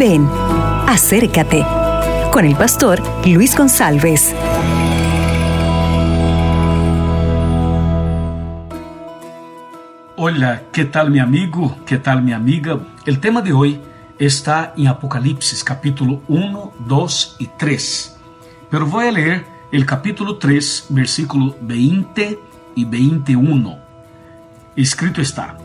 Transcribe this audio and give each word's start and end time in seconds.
Ven, 0.00 0.26
acércate 0.88 1.62
con 2.32 2.46
el 2.46 2.56
pastor 2.56 3.02
Luis 3.26 3.54
González. 3.54 4.34
Hola, 10.16 10.62
¿qué 10.72 10.86
tal 10.86 11.10
mi 11.10 11.18
amigo? 11.18 11.76
¿Qué 11.84 11.98
tal 11.98 12.22
mi 12.22 12.32
amiga? 12.32 12.80
El 13.04 13.20
tema 13.20 13.42
de 13.42 13.52
hoy 13.52 13.78
está 14.18 14.72
en 14.74 14.86
Apocalipsis 14.86 15.62
capítulo 15.62 16.22
1, 16.28 16.72
2 16.78 17.36
y 17.38 17.48
3. 17.58 18.16
Pero 18.70 18.86
voy 18.86 19.06
a 19.06 19.12
leer 19.12 19.44
el 19.70 19.84
capítulo 19.84 20.38
3, 20.38 20.86
versículo 20.88 21.54
20 21.60 22.38
y 22.74 22.84
21. 22.86 23.78
Escrito 24.76 25.20
está, 25.20 25.58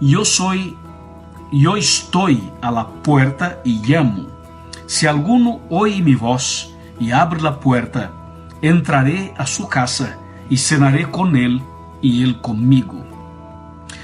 Yo 0.00 0.24
soy, 0.24 0.76
yo 1.60 1.76
estoy 1.76 2.42
a 2.60 2.70
la 2.70 2.88
puerta 2.88 3.60
y 3.64 3.80
llamo. 3.86 4.26
Si 4.86 5.06
alguno 5.06 5.60
oye 5.70 6.02
mi 6.02 6.14
voz 6.14 6.74
y 6.98 7.12
abre 7.12 7.40
la 7.40 7.60
puerta, 7.60 8.10
entraré 8.60 9.32
a 9.38 9.46
su 9.46 9.68
casa 9.68 10.18
y 10.50 10.56
cenaré 10.56 11.10
con 11.10 11.36
él 11.36 11.62
y 12.02 12.22
él 12.22 12.40
conmigo. 12.40 13.04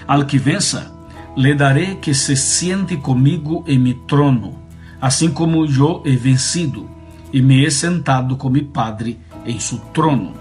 Al 0.07 0.27
que 0.27 0.39
venza, 0.39 0.93
le 1.37 1.55
daré 1.55 1.99
que 2.01 2.15
se 2.15 2.37
siente 2.37 3.01
comigo 3.01 3.65
en 3.67 3.83
mi 3.83 3.95
trono, 3.95 4.53
assim 5.01 5.33
como 5.33 5.65
eu 5.65 6.03
he 6.05 6.17
vencido 6.17 6.89
e 7.33 7.41
me 7.41 7.65
he 7.65 7.71
sentado 7.71 8.37
com 8.37 8.51
mi 8.51 8.63
Padre 8.63 9.19
em 9.45 9.59
su 9.59 9.79
trono. 9.93 10.35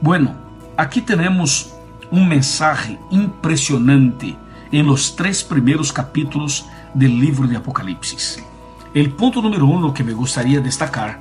Bueno, 0.00 0.36
aqui 0.76 1.00
temos 1.00 1.74
um 2.12 2.24
mensagem 2.24 2.98
impressionante 3.10 4.36
em 4.74 4.82
los 4.82 5.10
três 5.10 5.40
primeiros 5.40 5.92
capítulos 5.92 6.64
do 6.92 7.06
livro 7.06 7.46
de 7.46 7.54
Apocalipse. 7.54 8.42
O 8.92 9.10
ponto 9.10 9.40
número 9.40 9.70
um 9.70 9.92
que 9.92 10.02
me 10.02 10.12
gostaria 10.12 10.58
de 10.58 10.64
destacar 10.64 11.20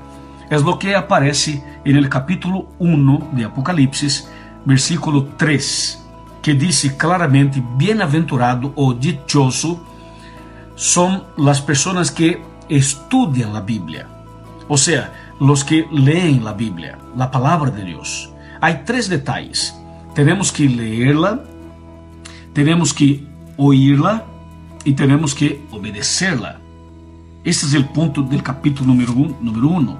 é 0.49 0.57
o 0.57 0.77
que 0.77 0.93
aparece 0.95 1.63
no 1.85 2.09
capítulo 2.09 2.67
1 2.79 3.35
de 3.35 3.43
Apocalipse, 3.43 4.27
versículo 4.65 5.29
3 5.37 6.03
que 6.41 6.55
dice 6.55 6.97
claramente, 6.97 7.63
bienaventurado 7.77 8.73
o 8.75 8.93
dichoso 8.93 9.79
son 10.75 11.23
las 11.37 11.61
personas 11.61 12.11
que 12.11 12.41
estudian 12.67 13.53
la 13.53 13.61
Biblia. 13.61 14.07
O 14.67 14.77
sea, 14.77 15.13
los 15.39 15.63
que 15.63 15.87
leen 15.91 16.43
la 16.43 16.53
Biblia, 16.53 16.97
la 17.15 17.29
palabra 17.29 17.69
de 17.69 17.85
Dios. 17.85 18.31
Hay 18.59 18.81
tres 18.83 19.07
detalles. 19.09 19.73
Tenemos 20.15 20.51
que 20.51 20.67
leerla, 20.67 21.43
tenemos 22.53 22.93
que 22.93 23.32
oírla 23.57 24.25
y 24.83 24.93
tenemos 24.93 25.33
que 25.33 25.65
obedecerla. 25.71 26.59
Este 27.43 27.65
es 27.65 27.73
el 27.73 27.85
punto 27.89 28.21
del 28.21 28.41
capítulo 28.41 28.87
número, 28.87 29.13
un, 29.13 29.35
número 29.41 29.67
uno. 29.67 29.99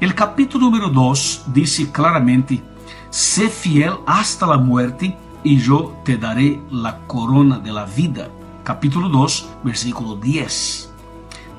El 0.00 0.14
capítulo 0.14 0.66
número 0.66 0.88
dos 0.88 1.44
dice 1.46 1.90
claramente, 1.90 2.62
sé 3.10 3.48
fiel 3.48 3.94
hasta 4.06 4.46
la 4.46 4.58
muerte 4.58 5.16
e 5.44 5.60
eu 5.60 5.94
te 6.04 6.16
daré 6.16 6.58
la 6.70 6.92
corona 7.06 7.58
de 7.58 7.70
la 7.70 7.84
vida. 7.84 8.30
Capítulo 8.64 9.10
2, 9.10 9.46
versículo 9.62 10.16
10. 10.16 10.90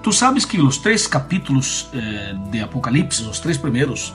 Tu 0.01 0.11
sabes 0.11 0.43
que 0.43 0.59
os 0.59 0.79
três 0.79 1.05
capítulos 1.05 1.87
eh, 1.93 2.33
de 2.49 2.61
Apocalipse, 2.61 3.23
os 3.25 3.39
três 3.39 3.57
primeiros, 3.59 4.13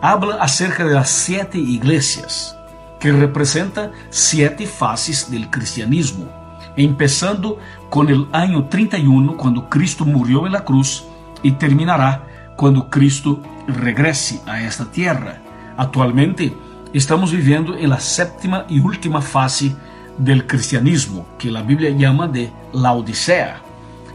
habla 0.00 0.36
acerca 0.36 0.84
de 0.84 0.94
las 0.94 1.10
siete 1.10 1.58
iglesias, 1.58 2.55
que 2.98 3.12
representa 3.12 3.92
siete 4.10 4.66
faces 4.66 5.30
del 5.30 5.48
cristianismo, 5.48 6.28
empezando 6.76 7.58
com 7.90 8.04
o 8.04 8.28
ano 8.32 8.64
31, 8.64 9.36
quando 9.36 9.68
Cristo 9.68 10.04
morreu 10.04 10.46
en 10.46 10.52
la 10.52 10.60
cruz, 10.60 11.04
e 11.42 11.50
terminará 11.50 12.22
quando 12.56 12.84
Cristo 12.84 13.40
regrese 13.66 14.40
a 14.46 14.60
esta 14.60 14.84
tierra. 14.84 15.40
Atualmente, 15.76 16.56
estamos 16.94 17.30
vivendo 17.30 17.78
em 17.78 17.86
la 17.86 17.98
séptima 17.98 18.64
e 18.68 18.80
última 18.80 19.20
fase 19.20 19.76
del 20.18 20.46
cristianismo, 20.46 21.26
que 21.38 21.54
a 21.54 21.62
Bíblia 21.62 21.94
chama 21.98 22.26
de 22.26 22.50
Laodicea. 22.72 23.60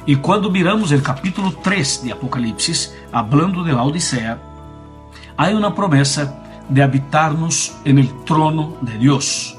E 0.08 0.16
quando 0.16 0.50
miramos 0.50 0.92
o 0.92 1.02
capítulo 1.02 1.52
3 1.52 2.02
de 2.04 2.12
Apocalipse, 2.12 2.92
hablando 3.14 3.64
de 3.64 3.72
Laodicea, 3.72 4.42
há 5.38 5.50
uma 5.50 5.72
promessa 5.72 6.41
de 6.72 6.82
habitarnos 6.82 7.76
en 7.86 8.00
el 8.00 8.10
trono 8.24 8.78
de 8.82 8.98
Deus. 8.98 9.58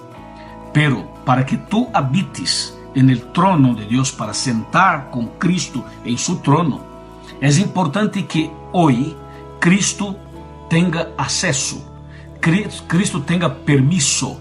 Pero 0.72 1.06
para 1.24 1.46
que 1.46 1.56
tú 1.56 1.88
habites 1.92 2.76
en 2.94 3.10
el 3.10 3.32
trono 3.32 3.74
de 3.74 3.86
Deus, 3.86 4.10
para 4.10 4.34
sentar 4.34 5.10
com 5.10 5.26
Cristo 5.38 5.84
em 6.04 6.16
su 6.16 6.36
trono, 6.36 6.80
é 7.40 7.48
importante 7.60 8.22
que 8.22 8.50
hoje 8.72 9.16
Cristo 9.60 10.16
tenha 10.68 11.08
acesso 11.16 11.92
Cristo 12.88 13.20
tenga 13.20 13.48
permiso 13.48 14.40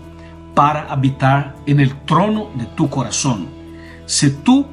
para 0.55 0.91
habitar 0.91 1.55
en 1.67 1.79
el 1.79 1.93
trono 2.01 2.49
de 2.55 2.65
tu 2.65 2.89
corazón. 2.89 3.47
Si 4.07 4.31
tú 4.31 4.65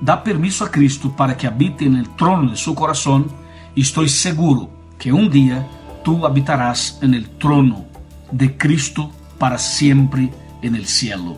da 0.00 0.22
permiso 0.22 0.64
a 0.64 0.70
Cristo 0.70 1.10
para 1.10 1.36
que 1.36 1.48
habite 1.48 1.84
en 1.84 1.96
el 1.96 2.08
trono 2.14 2.50
de 2.50 2.56
su 2.56 2.76
corazón, 2.76 3.26
estoy 3.74 4.08
seguro 4.08 4.70
que 4.98 5.12
un 5.12 5.28
día 5.28 5.66
tú 6.06 6.24
habitarás 6.24 7.00
en 7.02 7.14
el 7.14 7.28
trono 7.30 7.84
de 8.30 8.56
Cristo 8.56 9.10
para 9.38 9.58
siempre 9.58 10.30
en 10.62 10.76
el 10.76 10.86
cielo. 10.86 11.36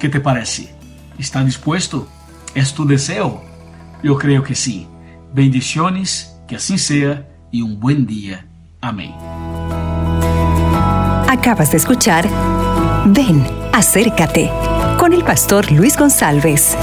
¿Qué 0.00 0.08
te 0.08 0.20
parece? 0.20 0.74
¿Está 1.18 1.44
dispuesto? 1.44 2.08
¿Es 2.54 2.72
tu 2.72 2.86
deseo? 2.86 3.44
Yo 4.02 4.16
creo 4.16 4.42
que 4.42 4.54
sí. 4.54 4.86
Bendiciones, 5.34 6.34
que 6.48 6.56
así 6.56 6.78
sea 6.78 7.28
y 7.52 7.60
un 7.60 7.78
buen 7.78 8.06
día. 8.06 8.46
Amén. 8.80 9.12
Acabas 11.28 11.72
de 11.72 11.76
escuchar 11.76 12.26
Ven, 13.04 13.46
acércate 13.74 14.50
con 14.98 15.12
el 15.12 15.24
pastor 15.24 15.70
Luis 15.70 15.94
González. 15.98 16.74